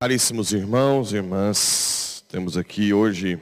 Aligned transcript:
Caríssimos 0.00 0.52
irmãos 0.52 1.12
e 1.12 1.16
irmãs, 1.16 2.24
temos 2.28 2.56
aqui 2.56 2.94
hoje 2.94 3.36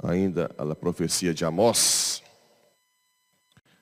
ainda 0.00 0.48
a 0.56 0.76
profecia 0.76 1.34
de 1.34 1.44
Amós. 1.44 2.22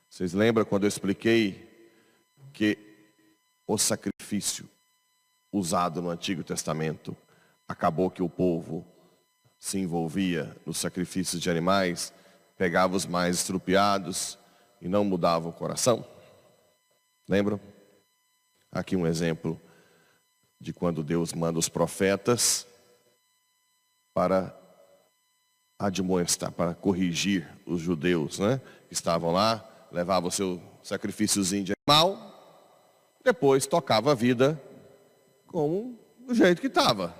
Vocês 0.09 0.33
lembram 0.33 0.65
quando 0.65 0.85
eu 0.85 0.87
expliquei 0.87 1.93
que 2.51 2.75
o 3.67 3.77
sacrifício 3.77 4.67
usado 5.51 6.01
no 6.01 6.09
Antigo 6.09 6.43
Testamento 6.43 7.15
acabou 7.67 8.09
que 8.09 8.23
o 8.23 8.29
povo 8.29 8.83
se 9.59 9.77
envolvia 9.77 10.57
nos 10.65 10.79
sacrifícios 10.79 11.39
de 11.39 11.51
animais, 11.51 12.11
pegava 12.57 12.95
os 12.95 13.05
mais 13.05 13.35
estrupiados 13.35 14.39
e 14.81 14.87
não 14.87 15.05
mudava 15.05 15.47
o 15.47 15.53
coração? 15.53 16.03
Lembram? 17.29 17.59
Aqui 18.71 18.95
um 18.95 19.05
exemplo 19.05 19.61
de 20.65 20.73
quando 20.73 21.03
Deus 21.03 21.31
manda 21.31 21.59
os 21.59 21.69
profetas 21.69 22.65
para 24.15 24.51
admoestar, 25.77 26.51
para 26.51 26.73
corrigir 26.73 27.47
os 27.67 27.79
judeus, 27.79 28.39
né? 28.39 28.59
Que 28.87 28.95
estavam 28.95 29.31
lá, 29.31 29.63
levavam 29.91 30.29
o 30.29 30.31
seu 30.31 30.59
sacrifíciozinho 30.81 31.63
de 31.63 31.73
animal, 31.87 32.17
depois 33.23 33.67
tocava 33.67 34.11
a 34.11 34.15
vida 34.15 34.59
como 35.45 35.99
do 36.17 36.33
jeito 36.33 36.59
que 36.59 36.67
estava. 36.67 37.15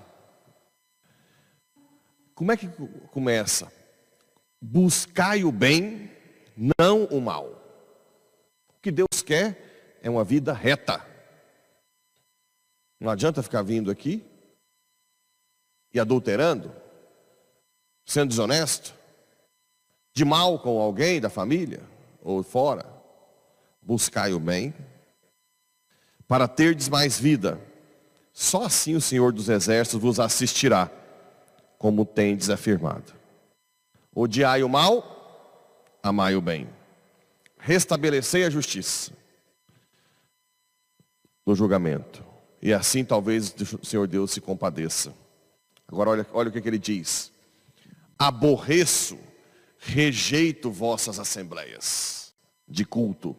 Como 2.33 2.51
é 2.51 2.57
que 2.57 2.67
começa? 3.11 3.71
Buscai 4.59 5.43
o 5.43 5.51
bem, 5.51 6.09
não 6.75 7.05
o 7.05 7.21
mal. 7.21 7.45
O 8.75 8.81
que 8.81 8.89
Deus 8.89 9.21
quer 9.23 9.99
é 10.01 10.09
uma 10.09 10.23
vida 10.23 10.51
reta. 10.51 11.14
Não 12.99 13.11
adianta 13.11 13.43
ficar 13.43 13.61
vindo 13.61 13.91
aqui 13.91 14.23
e 15.93 15.99
adulterando, 15.99 16.73
sendo 18.05 18.29
desonesto, 18.29 18.93
de 20.13 20.23
mal 20.23 20.59
com 20.59 20.79
alguém 20.79 21.19
da 21.19 21.29
família 21.29 21.81
ou 22.21 22.41
fora. 22.43 22.85
Buscai 23.81 24.33
o 24.33 24.39
bem, 24.39 24.73
para 26.27 26.47
terdes 26.47 26.89
mais 26.89 27.19
vida. 27.19 27.59
Só 28.33 28.63
assim 28.63 28.95
o 28.95 29.01
Senhor 29.01 29.31
dos 29.31 29.47
Exércitos 29.47 30.01
vos 30.01 30.19
assistirá, 30.19 30.89
como 31.77 32.05
tendes 32.05 32.49
afirmado. 32.49 33.13
Odiai 34.13 34.63
o 34.63 34.69
mal, 34.69 35.97
amai 36.01 36.35
o 36.35 36.41
bem. 36.41 36.69
Restabelecei 37.57 38.45
a 38.45 38.49
justiça 38.49 39.11
no 41.45 41.55
julgamento. 41.55 42.23
E 42.61 42.73
assim 42.73 43.03
talvez 43.03 43.53
o 43.81 43.85
Senhor 43.85 44.07
Deus 44.07 44.31
se 44.31 44.41
compadeça. 44.41 45.13
Agora 45.87 46.09
olha, 46.09 46.27
olha 46.33 46.49
o 46.49 46.51
que, 46.51 46.61
que 46.61 46.67
ele 46.67 46.79
diz. 46.79 47.31
Aborreço, 48.17 49.19
rejeito 49.77 50.71
vossas 50.71 51.19
assembleias 51.19 52.33
de 52.67 52.85
culto. 52.85 53.35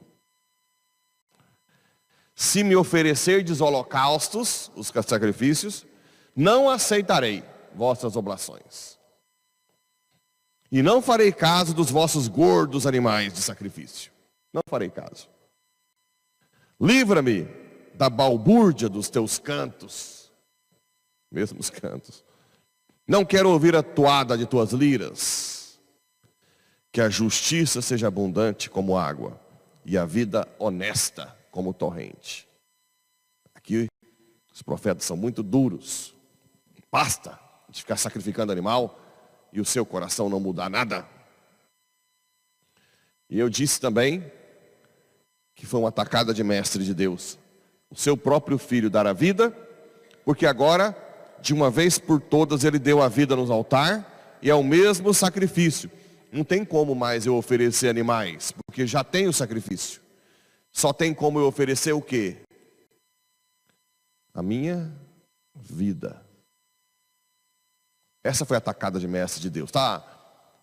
Se 2.35 2.63
me 2.63 2.77
oferecerdes 2.77 3.61
holocaustos, 3.61 4.71
os 4.77 4.89
sacrifícios, 4.89 5.87
não 6.35 6.69
aceitarei 6.69 7.43
vossas 7.75 8.15
oblações. 8.15 8.99
E 10.71 10.83
não 10.83 11.01
farei 11.01 11.33
caso 11.33 11.73
dos 11.73 11.91
vossos 11.91 12.29
gordos 12.29 12.87
animais 12.87 13.33
de 13.33 13.41
sacrifício. 13.41 14.13
Não 14.53 14.63
farei 14.69 14.91
caso. 14.91 15.29
Livra-me 16.79 17.49
da 17.97 18.11
balbúrdia 18.11 18.89
dos 18.89 19.09
teus 19.09 19.39
cantos, 19.39 20.31
mesmos 21.31 21.71
cantos. 21.71 22.25
Não 23.07 23.25
quero 23.25 23.51
ouvir 23.51 23.75
a 23.75 23.83
toada 23.83 24.37
de 24.37 24.47
tuas 24.47 24.73
liras. 24.73 25.79
Que 26.93 27.01
a 27.01 27.09
justiça 27.09 27.83
seja 27.83 28.09
abundante 28.09 28.71
como 28.71 28.97
água 28.97 29.39
e 29.85 29.99
a 29.99 30.05
vida 30.05 30.49
honesta 30.59 31.37
como 31.51 31.75
torrente. 31.75 32.49
Aqui 33.55 33.87
os 34.53 34.63
profetas 34.63 35.05
são 35.05 35.17
muito 35.17 35.43
duros. 35.43 36.15
Basta 36.91 37.39
de 37.69 37.81
ficar 37.81 37.97
sacrificando 37.97 38.53
animal 38.53 38.99
e 39.53 39.61
o 39.61 39.65
seu 39.65 39.85
coração 39.85 40.31
não 40.31 40.41
mudar 40.41 40.71
nada. 40.71 41.07
E 43.29 43.39
eu 43.39 43.51
disse 43.51 43.81
também 43.81 44.33
que 45.55 45.67
foi 45.67 45.81
uma 45.81 45.91
atacada 45.91 46.33
de 46.33 46.43
mestre 46.43 46.83
de 46.85 46.95
Deus 46.95 47.39
o 47.91 47.97
seu 47.97 48.17
próprio 48.17 48.59
filho 48.59 48.91
dar 48.91 49.07
a 49.07 49.13
vida, 49.13 49.57
porque 50.25 50.47
agora, 50.47 50.97
de 51.41 51.55
uma 51.55 51.71
vez 51.71 51.99
por 51.99 52.21
todas, 52.21 52.65
ele 52.65 52.79
deu 52.79 53.01
a 53.01 53.09
vida 53.09 53.37
no 53.37 53.51
altar, 53.53 54.39
e 54.43 54.51
é 54.51 54.55
o 54.55 54.65
mesmo 54.65 55.15
sacrifício. 55.15 55.91
Não 56.33 56.45
tem 56.45 56.65
como 56.65 56.95
mais 56.95 57.27
eu 57.27 57.37
oferecer 57.37 57.89
animais, 57.89 58.53
porque 58.67 58.87
já 58.87 59.03
tem 59.05 59.29
o 59.29 59.33
sacrifício. 59.33 60.01
Só 60.73 60.93
tem 60.93 61.15
como 61.15 61.39
eu 61.39 61.47
oferecer 61.47 61.93
o 61.93 62.03
quê? 62.03 62.37
A 64.35 64.43
minha 64.43 64.93
vida. 65.55 66.23
Essa 68.23 68.45
foi 68.45 68.57
a 68.57 68.59
atacada 68.59 68.99
de 68.99 69.09
mestre 69.09 69.41
de 69.41 69.49
Deus, 69.49 69.71
tá? 69.71 70.05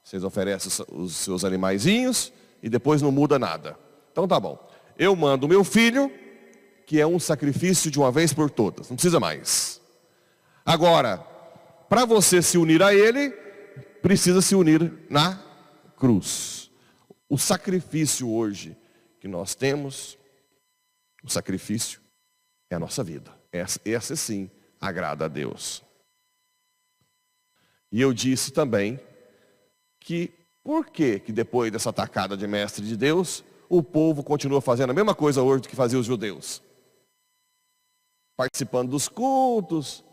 Vocês 0.04 0.24
oferecem 0.24 0.86
os 0.92 1.16
seus 1.16 1.46
animaizinhos 1.46 2.32
e 2.62 2.70
depois 2.70 3.02
não 3.02 3.12
muda 3.12 3.40
nada. 3.40 3.80
Então 4.12 4.28
tá 4.28 4.40
bom. 4.40 4.60
Eu 4.98 5.16
mando 5.16 5.48
meu 5.48 5.64
filho 5.64 6.12
que 6.86 7.00
é 7.00 7.08
um 7.08 7.20
sacrifício 7.20 7.90
de 7.90 8.00
uma 8.00 8.12
vez 8.12 8.34
por 8.34 8.50
todas, 8.50 8.90
não 8.90 8.96
precisa 8.96 9.20
mais. 9.20 9.82
Agora, 10.66 11.18
para 11.90 12.06
você 12.06 12.42
se 12.42 12.58
unir 12.58 12.82
a 12.82 12.94
Ele, 12.94 13.30
precisa 14.02 14.42
se 14.42 14.56
unir 14.56 14.92
na 15.10 15.42
cruz. 15.98 16.72
O 17.30 17.38
sacrifício 17.38 18.30
hoje 18.30 18.78
que 19.20 19.28
nós 19.28 19.56
temos, 19.56 20.18
o 21.24 21.30
sacrifício 21.30 22.02
é 22.70 22.76
a 22.76 22.80
nossa 22.80 23.04
vida. 23.04 23.32
Essa, 23.52 23.80
essa 23.86 24.16
sim 24.16 24.50
agrada 24.80 25.26
a 25.26 25.28
Deus. 25.28 25.82
E 27.92 28.02
eu 28.02 28.12
disse 28.12 28.52
também 28.52 29.00
que 30.00 30.34
por 30.64 30.88
que, 30.88 31.20
que 31.20 31.32
depois 31.32 31.72
dessa 31.72 31.90
atacada 31.90 32.36
de 32.36 32.48
mestre 32.48 32.86
de 32.86 32.98
Deus, 32.98 33.44
o 33.70 33.84
povo 33.84 34.24
continua 34.24 34.62
fazendo 34.62 34.90
a 34.90 34.94
mesma 34.94 35.14
coisa 35.14 35.42
hoje 35.42 35.68
que 35.68 35.76
faziam 35.76 36.00
os 36.00 36.06
judeus? 36.06 36.62
Participando 38.44 38.90
dos 38.90 39.08
cultos 39.08 40.04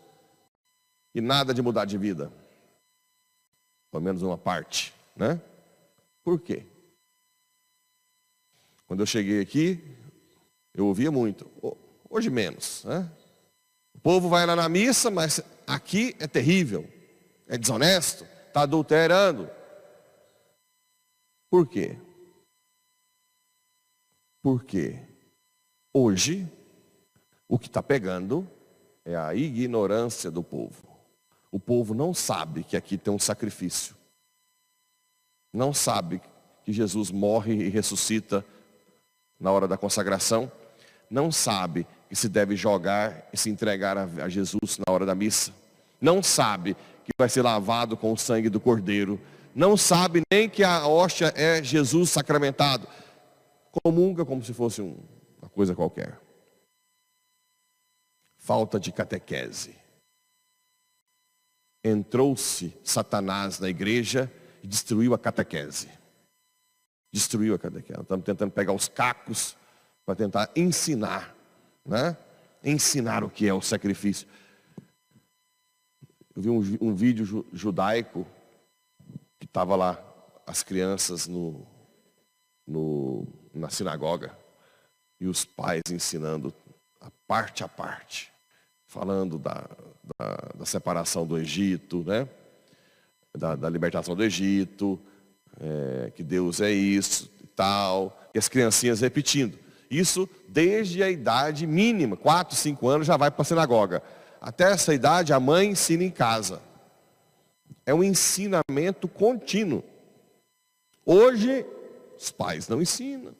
e 1.12 1.20
nada 1.20 1.52
de 1.52 1.60
mudar 1.60 1.84
de 1.84 1.98
vida. 1.98 2.32
Pelo 3.91 4.04
menos 4.04 4.22
uma 4.22 4.38
parte, 4.38 4.94
né? 5.16 5.42
Por 6.22 6.38
quê? 6.38 6.64
Quando 8.86 9.00
eu 9.00 9.06
cheguei 9.06 9.41
aqui, 9.41 9.82
eu 10.72 10.86
ouvia 10.86 11.10
muito, 11.10 11.50
hoje 12.08 12.30
menos, 12.30 12.84
né? 12.84 13.10
O 13.94 13.98
povo 13.98 14.28
vai 14.28 14.47
lá 14.47 14.54
na 14.54 14.68
missa, 14.68 15.10
mas 15.10 15.42
aqui 15.66 16.14
é 16.20 16.28
terrível, 16.28 16.88
é 17.48 17.58
desonesto, 17.58 18.24
está 18.47 18.62
adulterando. 18.62 19.50
Por 21.50 21.66
quê? 21.66 21.98
Porque 24.41 24.97
hoje 25.92 26.48
o 27.50 27.58
que 27.58 27.66
está 27.66 27.82
pegando 27.82 28.48
é 29.04 29.16
a 29.16 29.34
ignorância 29.34 30.30
do 30.30 30.40
povo. 30.40 30.88
O 31.50 31.58
povo 31.58 31.92
não 31.92 32.14
sabe 32.14 32.62
que 32.62 32.76
aqui 32.76 32.97
tem 32.97 33.12
um 33.12 33.18
sacrifício. 33.18 33.97
Não 35.52 35.74
sabe 35.74 36.22
que 36.64 36.72
Jesus 36.72 37.10
morre 37.10 37.54
e 37.54 37.68
ressuscita 37.68 38.47
na 39.38 39.50
hora 39.50 39.66
da 39.66 39.76
consagração. 39.76 40.50
Não 41.10 41.32
sabe 41.32 41.88
que 42.08 42.14
se 42.14 42.28
deve 42.28 42.54
jogar 42.54 43.28
e 43.32 43.36
se 43.36 43.50
entregar 43.50 43.98
a 43.98 44.28
Jesus 44.28 44.78
na 44.78 44.92
hora 44.92 45.04
da 45.04 45.16
missa. 45.16 45.53
Não 46.00 46.22
sabe 46.22 46.76
que 47.04 47.10
vai 47.18 47.28
ser 47.28 47.42
lavado 47.42 47.96
com 47.96 48.12
o 48.12 48.16
sangue 48.16 48.48
do 48.48 48.60
cordeiro. 48.60 49.20
Não 49.53 49.76
sabe 49.76 50.22
nem 50.32 50.48
que 50.48 50.62
a 50.62 50.86
hóstia 50.86 51.32
é 51.34 51.60
Jesus 51.60 52.10
sacramentado. 52.10 52.86
Comunga 53.82 54.24
como 54.24 54.41
se 54.44 54.54
fosse 54.54 54.80
uma 54.80 55.48
coisa 55.53 55.74
qualquer 55.74 56.29
falta 58.41 58.81
de 58.81 58.91
catequese. 58.91 59.77
Entrou-se 61.84 62.77
Satanás 62.83 63.60
na 63.60 63.69
igreja 63.69 64.33
e 64.63 64.66
destruiu 64.66 65.15
a 65.15 65.19
catequese. 65.19 65.89
Destruiu 67.13 67.54
a 67.54 67.59
catequese. 67.59 68.01
Estamos 68.01 68.25
tentando 68.25 68.51
pegar 68.51 68.72
os 68.72 68.89
cacos 68.89 69.57
para 70.04 70.16
tentar 70.16 70.51
ensinar, 70.57 71.34
né? 71.84 72.16
Ensinar 72.65 73.22
o 73.22 73.31
que 73.31 73.47
é 73.47 73.54
o 73.54 73.63
sacrifício. 73.63 74.27
Eu 76.34 76.42
vi 76.42 76.51
um, 76.51 76.89
um 76.89 76.95
vídeo 76.95 77.47
judaico 77.53 78.27
que 79.39 79.47
estava 79.47 79.77
lá 79.77 80.03
as 80.47 80.63
crianças 80.63 81.27
no, 81.27 81.66
no, 82.66 83.27
na 83.54 83.69
sinagoga 83.69 84.37
e 85.19 85.27
os 85.27 85.45
pais 85.45 85.83
ensinando 85.91 86.53
a 87.00 87.10
parte 87.26 87.64
a 87.64 87.68
parte 87.68 88.30
falando 88.86 89.38
da, 89.38 89.68
da, 90.18 90.36
da 90.58 90.66
separação 90.66 91.24
do 91.24 91.38
Egito, 91.38 92.02
né? 92.04 92.28
da, 93.36 93.54
da 93.54 93.68
libertação 93.70 94.16
do 94.16 94.24
Egito, 94.24 94.98
é, 95.60 96.10
que 96.10 96.22
Deus 96.24 96.60
é 96.60 96.72
isso 96.72 97.30
e 97.42 97.47
tal, 97.47 98.20
e 98.34 98.38
as 98.38 98.48
criancinhas 98.48 99.00
repetindo. 99.00 99.58
Isso 99.88 100.28
desde 100.48 101.02
a 101.02 101.10
idade 101.10 101.66
mínima, 101.66 102.16
4, 102.16 102.56
5 102.56 102.88
anos 102.88 103.06
já 103.06 103.16
vai 103.16 103.30
para 103.30 103.42
a 103.42 103.44
sinagoga. 103.44 104.03
Até 104.41 104.72
essa 104.72 104.94
idade 104.94 105.32
a 105.32 105.41
mãe 105.41 105.68
ensina 105.68 106.03
em 106.03 106.10
casa. 106.10 106.60
É 107.84 107.94
um 107.94 108.03
ensinamento 108.03 109.06
contínuo. 109.08 109.84
Hoje, 111.04 111.64
os 112.18 112.30
pais 112.30 112.68
não 112.68 112.80
ensinam, 112.80 113.34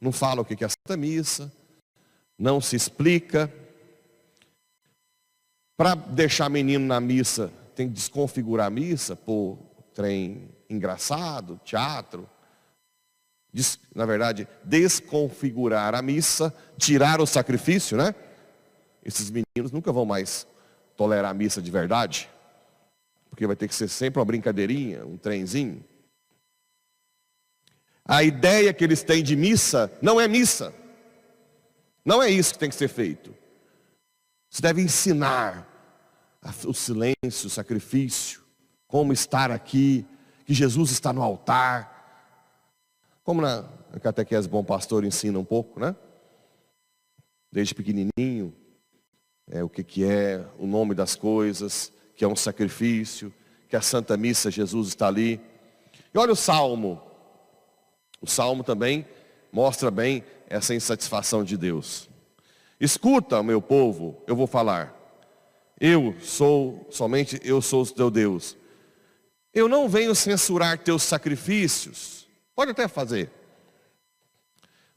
não 0.00 0.12
falam 0.12 0.42
o 0.42 0.44
que 0.44 0.62
é 0.62 0.66
a 0.66 0.70
Santa 0.70 0.96
Missa, 0.96 1.52
não 2.38 2.60
se 2.60 2.76
explica. 2.76 3.52
Para 5.76 5.94
deixar 5.94 6.48
menino 6.48 6.86
na 6.86 7.00
missa, 7.00 7.52
tem 7.74 7.88
que 7.88 7.94
desconfigurar 7.94 8.66
a 8.66 8.70
missa, 8.70 9.16
pôr 9.16 9.58
trem 9.92 10.48
engraçado, 10.68 11.60
teatro. 11.64 12.28
na 13.94 14.06
verdade, 14.06 14.48
desconfigurar 14.62 15.94
a 15.94 16.02
missa, 16.02 16.54
tirar 16.76 17.20
o 17.20 17.26
sacrifício, 17.26 17.96
né? 17.96 18.14
Esses 19.04 19.30
meninos 19.30 19.70
nunca 19.72 19.92
vão 19.92 20.04
mais 20.04 20.46
tolerar 20.96 21.30
a 21.30 21.34
missa 21.34 21.60
de 21.60 21.70
verdade, 21.70 22.28
porque 23.28 23.46
vai 23.46 23.56
ter 23.56 23.68
que 23.68 23.74
ser 23.74 23.88
sempre 23.88 24.18
uma 24.18 24.24
brincadeirinha, 24.24 25.04
um 25.04 25.16
trenzinho. 25.16 25.84
A 28.04 28.22
ideia 28.22 28.72
que 28.72 28.84
eles 28.84 29.02
têm 29.02 29.22
de 29.22 29.34
missa 29.34 29.90
não 30.02 30.20
é 30.20 30.28
missa. 30.28 30.74
Não 32.04 32.22
é 32.22 32.28
isso 32.28 32.52
que 32.52 32.58
tem 32.58 32.68
que 32.68 32.74
ser 32.74 32.88
feito. 32.88 33.34
Você 34.50 34.60
deve 34.60 34.82
ensinar 34.82 35.68
o 36.66 36.74
silêncio, 36.74 37.46
o 37.46 37.50
sacrifício, 37.50 38.42
como 38.86 39.12
estar 39.12 39.50
aqui, 39.50 40.06
que 40.44 40.52
Jesus 40.52 40.90
está 40.90 41.12
no 41.12 41.22
altar. 41.22 41.92
Como 43.24 43.40
na 43.40 43.64
catequese 44.02 44.48
Bom 44.48 44.62
Pastor 44.62 45.04
ensina 45.04 45.38
um 45.38 45.44
pouco, 45.44 45.80
né? 45.80 45.96
Desde 47.50 47.74
pequenininho, 47.74 48.54
é, 49.50 49.64
o 49.64 49.68
que, 49.68 49.82
que 49.82 50.04
é, 50.04 50.44
o 50.58 50.66
nome 50.66 50.94
das 50.94 51.16
coisas, 51.16 51.92
que 52.14 52.24
é 52.24 52.28
um 52.28 52.36
sacrifício, 52.36 53.32
que 53.68 53.76
a 53.76 53.80
Santa 53.80 54.16
Missa 54.16 54.50
Jesus 54.50 54.88
está 54.88 55.08
ali. 55.08 55.40
E 56.12 56.18
olha 56.18 56.32
o 56.32 56.36
Salmo. 56.36 57.02
O 58.20 58.26
Salmo 58.26 58.62
também 58.62 59.06
mostra 59.50 59.90
bem 59.90 60.22
essa 60.54 60.72
insatisfação 60.72 61.42
de 61.42 61.56
Deus. 61.56 62.08
Escuta, 62.78 63.42
meu 63.42 63.60
povo, 63.60 64.22
eu 64.26 64.36
vou 64.36 64.46
falar. 64.46 64.94
Eu 65.80 66.14
sou, 66.20 66.86
somente 66.90 67.40
eu 67.42 67.60
sou 67.60 67.82
o 67.82 67.90
teu 67.90 68.10
Deus. 68.10 68.56
Eu 69.52 69.68
não 69.68 69.88
venho 69.88 70.14
censurar 70.14 70.78
teus 70.78 71.02
sacrifícios. 71.02 72.28
Pode 72.54 72.70
até 72.70 72.86
fazer. 72.86 73.32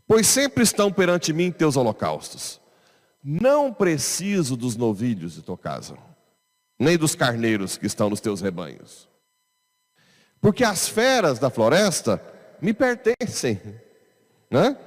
Pois 0.06 0.28
sempre 0.28 0.64
estão 0.64 0.92
perante 0.92 1.34
mim 1.34 1.52
teus 1.52 1.76
holocaustos. 1.76 2.62
Não 3.24 3.74
preciso 3.74 4.56
dos 4.56 4.76
novilhos 4.76 5.34
de 5.34 5.42
tua 5.42 5.58
casa, 5.58 5.98
nem 6.80 6.98
dos 6.98 7.16
carneiros 7.16 7.78
que 7.78 7.88
estão 7.88 8.10
nos 8.10 8.22
teus 8.22 8.42
rebanhos. 8.42 9.10
Porque 10.40 10.64
as 10.64 10.88
feras 10.88 11.40
da 11.40 11.50
floresta 11.50 12.22
me 12.62 12.74
pertencem. 12.74 13.60
Né? 14.50 14.78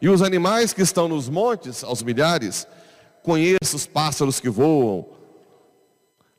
E 0.00 0.08
os 0.08 0.22
animais 0.22 0.72
que 0.72 0.82
estão 0.82 1.08
nos 1.08 1.28
montes, 1.28 1.82
aos 1.82 2.02
milhares, 2.02 2.66
conheço 3.22 3.76
os 3.76 3.86
pássaros 3.86 4.38
que 4.38 4.48
voam. 4.48 5.06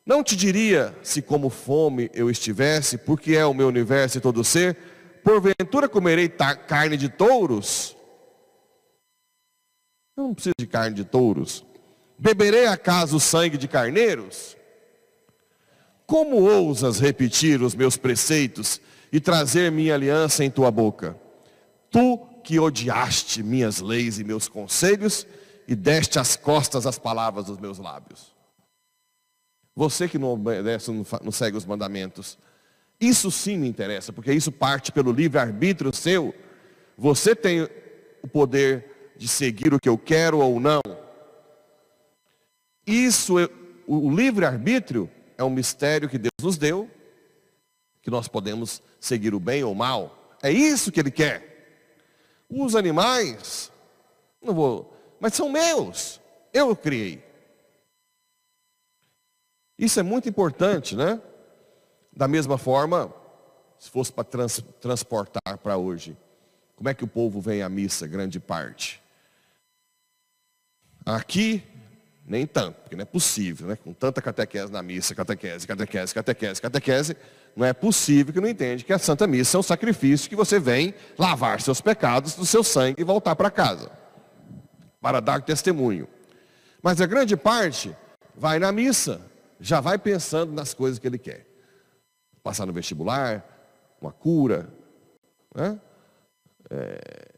Não 0.06 0.24
te 0.24 0.36
diria 0.36 0.96
se 1.04 1.22
como 1.22 1.50
fome 1.50 2.10
eu 2.14 2.30
estivesse, 2.30 2.98
porque 2.98 3.36
é 3.36 3.46
o 3.46 3.54
meu 3.54 3.68
universo 3.68 4.18
e 4.18 4.22
todo 4.22 4.44
ser, 4.44 4.76
porventura 5.24 5.88
comerei 5.88 6.30
carne 6.30 6.98
de 6.98 7.10
touros? 7.10 7.96
Eu 10.18 10.24
não 10.24 10.34
preciso 10.34 10.56
de 10.60 10.68
carne 10.68 10.96
de 10.96 11.06
touros. 11.06 11.64
Beberei 12.18 12.66
acaso 12.66 13.18
o 13.18 13.20
sangue 13.20 13.58
de 13.58 13.68
carneiros? 13.68 14.58
Como 16.06 16.42
ousas 16.42 17.00
repetir 17.00 17.62
os 17.62 17.76
meus 17.76 17.96
preceitos 17.96 18.82
e 19.12 19.20
trazer 19.20 19.72
minha 19.72 19.94
aliança 19.94 20.44
em 20.44 20.50
tua 20.50 20.72
boca? 20.72 21.16
Tu 21.92 22.20
que 22.44 22.60
odiaste 22.60 23.44
minhas 23.44 23.80
leis 23.80 24.20
e 24.20 24.24
meus 24.24 24.48
conselhos 24.48 25.26
e 25.68 25.76
deste 25.76 26.18
as 26.18 26.36
costas 26.36 26.88
às 26.88 26.98
palavras 26.98 27.46
dos 27.46 27.58
meus 27.58 27.78
lábios. 27.78 28.36
Você 29.76 30.10
que 30.10 30.18
não 30.18 30.30
obedece, 30.30 30.92
não 30.92 31.32
segue 31.32 31.56
os 31.56 31.66
mandamentos. 31.66 32.38
Isso 33.00 33.32
sim 33.32 33.58
me 33.58 33.68
interessa, 33.68 34.12
porque 34.12 34.34
isso 34.34 34.52
parte 34.52 34.92
pelo 34.92 35.12
livre-arbítrio 35.12 35.96
seu. 35.96 36.34
Você 36.98 37.36
tem 37.36 37.62
o 38.22 38.28
poder 38.28 39.14
de 39.16 39.28
seguir 39.28 39.74
o 39.74 39.80
que 39.80 39.88
eu 39.88 39.98
quero 39.98 40.40
ou 40.40 40.60
não. 40.60 40.82
Isso, 42.86 43.40
é, 43.40 43.48
o 43.88 44.14
livre-arbítrio 44.14 45.10
é 45.38 45.44
um 45.44 45.50
mistério 45.50 46.10
que 46.10 46.18
Deus 46.18 46.32
nos 46.42 46.58
deu, 46.58 46.90
que 48.02 48.10
nós 48.10 48.28
podemos 48.28 48.82
seguir 49.00 49.34
o 49.34 49.40
bem 49.40 49.64
ou 49.64 49.72
o 49.72 49.76
mal. 49.76 50.38
É 50.42 50.52
isso 50.52 50.92
que 50.92 51.00
Ele 51.00 51.12
quer. 51.12 51.49
Os 52.50 52.76
animais, 52.76 53.72
não 54.42 54.54
vou, 54.54 54.94
mas 55.20 55.34
são 55.34 55.50
meus. 55.50 56.20
Eu 56.52 56.76
criei. 56.76 57.24
Isso 59.78 60.00
é 60.00 60.04
muito 60.04 60.28
importante, 60.28 60.96
né? 60.96 61.22
Da 62.12 62.28
mesma 62.28 62.58
forma, 62.58 63.14
se 63.78 63.90
fosse 63.90 64.12
para 64.12 64.24
trans, 64.24 64.62
transportar 64.82 65.58
para 65.62 65.78
hoje, 65.78 66.18
como 66.76 66.90
é 66.90 66.94
que 66.94 67.04
o 67.04 67.08
povo 67.08 67.40
vem 67.40 67.62
à 67.62 67.70
missa, 67.70 68.08
grande 68.08 68.40
parte? 68.40 69.02
Aqui, 71.06 71.64
nem 72.26 72.46
tanto, 72.46 72.82
porque 72.82 72.96
não 72.96 73.04
é 73.04 73.06
possível, 73.06 73.68
né? 73.68 73.76
Com 73.76 73.94
tanta 73.94 74.22
catequese 74.22 74.72
na 74.72 74.82
missa, 74.82 75.16
catequese, 75.16 75.66
catequese, 75.66 76.14
catequese, 76.14 76.62
catequese, 76.62 77.18
não 77.56 77.66
é 77.66 77.74
possível 77.74 78.34
que 78.34 78.40
não 78.40 78.48
entende 78.48 78.86
que 78.86 78.94
a 78.94 79.00
Santa 79.00 79.28
Missa 79.28 79.58
é 79.58 79.60
um 79.60 79.64
sacrifício 79.64 80.30
que 80.30 80.36
você 80.36 80.60
vem 80.60 80.94
lavar 81.18 81.62
seus 81.62 81.82
pecados 81.82 82.36
do 82.36 82.46
seu 82.46 82.64
sangue 82.64 83.02
e 83.02 83.04
voltar 83.04 83.36
para 83.36 83.52
casa. 83.52 83.92
Para 85.02 85.20
dar 85.20 85.42
testemunho. 85.42 86.08
Mas 86.82 87.02
a 87.02 87.06
grande 87.06 87.36
parte 87.36 87.96
vai 88.36 88.60
na 88.60 88.72
missa, 88.72 89.22
já 89.60 89.82
vai 89.82 89.98
pensando 89.98 90.54
nas 90.54 90.74
coisas 90.74 91.00
que 91.00 91.08
ele 91.08 91.18
quer. 91.18 91.46
Passar 92.42 92.66
no 92.66 92.74
vestibular, 92.74 93.44
uma 94.02 94.12
cura, 94.12 94.70
né? 95.54 95.80
É, 96.70 97.30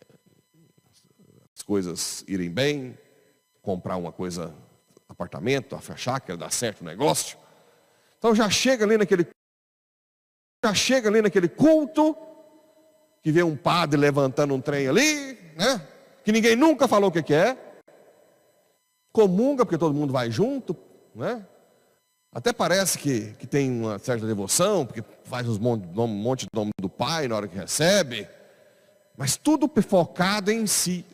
as 1.55 1.63
coisas 1.63 2.23
irem 2.27 2.49
bem, 2.49 2.97
comprar 3.61 3.95
uma 3.95 4.11
coisa, 4.11 4.53
apartamento, 5.07 5.75
a 5.75 5.95
chácara, 5.95 6.37
dar 6.37 6.51
certo 6.51 6.81
o 6.81 6.85
negócio. 6.85 7.37
Então 8.17 8.35
já 8.35 8.49
chega 8.49 8.85
ali 8.85 8.97
naquele 8.97 9.25
já 10.63 10.73
chega 10.73 11.09
ali 11.09 11.21
naquele 11.21 11.47
culto, 11.47 12.15
que 13.23 13.31
vê 13.31 13.41
um 13.41 13.55
padre 13.55 13.99
levantando 13.99 14.53
um 14.53 14.61
trem 14.61 14.87
ali, 14.87 15.37
né? 15.55 15.87
Que 16.23 16.31
ninguém 16.31 16.55
nunca 16.55 16.87
falou 16.87 17.09
o 17.09 17.11
que, 17.11 17.33
é. 17.33 17.57
Comunga, 19.11 19.65
porque 19.65 19.77
todo 19.77 19.93
mundo 19.93 20.13
vai 20.13 20.29
junto, 20.29 20.77
né? 21.15 21.45
Até 22.33 22.53
parece 22.53 22.97
que, 22.97 23.33
que 23.33 23.45
tem 23.45 23.69
uma 23.71 23.99
certa 23.99 24.25
devoção, 24.25 24.85
porque 24.85 25.03
faz 25.23 25.47
um 25.47 25.59
monte 26.07 26.41
de 26.41 26.49
nome 26.53 26.71
do 26.79 26.89
Pai 26.89 27.27
na 27.27 27.35
hora 27.35 27.47
que 27.47 27.57
recebe. 27.57 28.27
Mas 29.17 29.35
tudo 29.35 29.69
focado 29.81 30.49
em 30.49 30.65
si. 30.65 31.05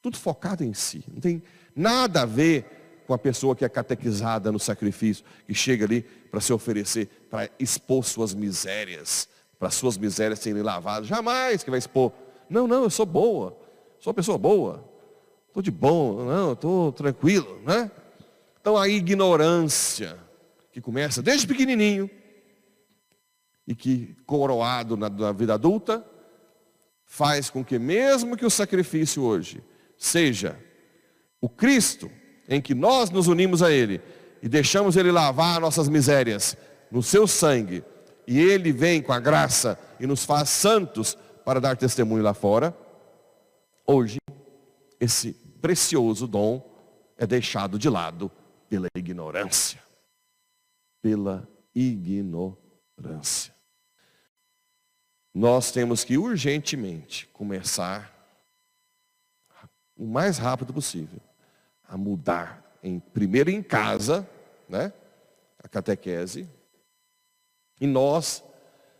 Tudo 0.00 0.16
focado 0.16 0.64
em 0.64 0.72
si. 0.72 1.04
Não 1.12 1.20
tem 1.20 1.42
nada 1.74 2.22
a 2.22 2.26
ver 2.26 2.75
com 3.06 3.14
a 3.14 3.18
pessoa 3.18 3.54
que 3.54 3.64
é 3.64 3.68
catequizada 3.68 4.50
no 4.50 4.58
sacrifício, 4.58 5.24
que 5.46 5.54
chega 5.54 5.84
ali 5.84 6.02
para 6.02 6.40
se 6.40 6.52
oferecer, 6.52 7.06
para 7.30 7.48
expor 7.58 8.04
suas 8.04 8.34
misérias, 8.34 9.28
para 9.58 9.70
suas 9.70 9.96
misérias 9.96 10.40
serem 10.40 10.62
lavadas. 10.62 11.08
Jamais 11.08 11.62
que 11.62 11.70
vai 11.70 11.78
expor. 11.78 12.12
Não, 12.50 12.66
não, 12.66 12.84
eu 12.84 12.90
sou 12.90 13.06
boa, 13.06 13.56
sou 13.98 14.10
uma 14.10 14.14
pessoa 14.14 14.36
boa, 14.36 14.84
estou 15.48 15.62
de 15.62 15.70
bom, 15.70 16.24
não, 16.24 16.52
estou 16.52 16.92
tranquilo, 16.92 17.60
né? 17.64 17.90
Então 18.60 18.76
a 18.76 18.88
ignorância 18.88 20.18
que 20.72 20.80
começa 20.80 21.22
desde 21.22 21.46
pequenininho 21.46 22.10
e 23.66 23.74
que 23.74 24.16
coroado 24.26 24.96
na, 24.96 25.08
na 25.08 25.32
vida 25.32 25.54
adulta 25.54 26.04
faz 27.04 27.48
com 27.48 27.64
que 27.64 27.78
mesmo 27.78 28.36
que 28.36 28.44
o 28.44 28.50
sacrifício 28.50 29.22
hoje 29.22 29.62
seja 29.96 30.58
o 31.40 31.48
Cristo 31.48 32.10
em 32.48 32.60
que 32.60 32.74
nós 32.74 33.10
nos 33.10 33.28
unimos 33.28 33.62
a 33.62 33.70
Ele 33.70 34.00
e 34.42 34.48
deixamos 34.48 34.96
Ele 34.96 35.10
lavar 35.10 35.60
nossas 35.60 35.88
misérias 35.88 36.56
no 36.90 37.02
seu 37.02 37.26
sangue, 37.26 37.84
e 38.26 38.38
Ele 38.38 38.72
vem 38.72 39.02
com 39.02 39.12
a 39.12 39.20
graça 39.20 39.78
e 40.00 40.06
nos 40.06 40.24
faz 40.24 40.48
santos 40.48 41.16
para 41.44 41.60
dar 41.60 41.76
testemunho 41.76 42.22
lá 42.22 42.34
fora, 42.34 42.76
hoje, 43.86 44.18
esse 45.00 45.32
precioso 45.60 46.26
dom 46.26 46.62
é 47.16 47.26
deixado 47.26 47.78
de 47.78 47.88
lado 47.88 48.30
pela 48.68 48.88
ignorância. 48.96 49.80
Pela 51.00 51.48
ignorância. 51.74 53.54
Nós 55.32 55.70
temos 55.70 56.02
que 56.02 56.16
urgentemente 56.16 57.26
começar, 57.28 58.12
o 59.96 60.06
mais 60.06 60.38
rápido 60.38 60.72
possível, 60.72 61.20
a 61.88 61.96
mudar, 61.96 62.78
em, 62.82 62.98
primeiro 62.98 63.50
em 63.50 63.62
casa, 63.62 64.28
né, 64.68 64.92
a 65.62 65.68
catequese, 65.68 66.48
e 67.80 67.86
nós 67.86 68.42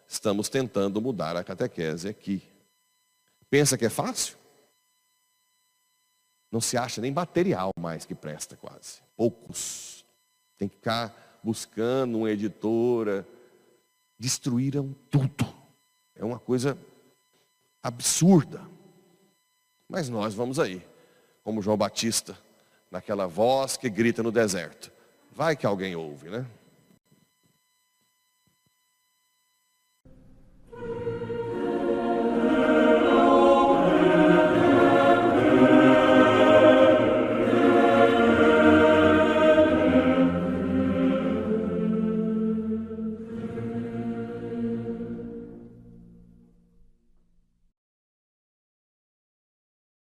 estamos 0.07 0.49
tentando 0.49 1.01
mudar 1.01 1.37
a 1.37 1.45
catequese 1.45 2.09
aqui. 2.09 2.43
Pensa 3.49 3.79
que 3.79 3.87
é 3.87 3.91
fácil? 3.91 4.37
Não 6.51 6.61
se 6.61 6.77
acha 6.77 7.01
nem 7.01 7.13
material 7.13 7.71
mais 7.79 8.05
que 8.05 8.15
presta 8.15 8.57
quase. 8.57 9.03
Poucos. 9.17 10.05
Tem 10.57 10.69
que 10.69 10.77
ficar 10.77 11.41
buscando 11.43 12.19
uma 12.19 12.31
editora. 12.31 13.27
Destruíram 14.19 14.95
tudo. 15.11 15.47
É 16.15 16.25
uma 16.25 16.39
coisa 16.39 16.79
absurda. 17.83 18.67
Mas 19.89 20.09
nós 20.09 20.35
vamos 20.35 20.59
aí, 20.59 20.85
como 21.43 21.63
João 21.63 21.77
Batista, 21.77 22.37
naquela 22.91 23.27
voz 23.27 23.77
que 23.77 23.89
grita 23.89 24.23
no 24.23 24.31
deserto. 24.33 24.93
Vai 25.33 25.57
que 25.57 25.67
alguém 25.67 25.95
ouve, 25.95 26.31
né? 26.31 26.47